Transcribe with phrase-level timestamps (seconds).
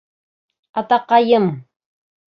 [0.83, 1.47] Атаҡайым!